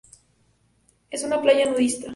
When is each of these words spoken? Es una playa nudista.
Es 1.11 1.21
una 1.23 1.39
playa 1.43 1.69
nudista. 1.69 2.07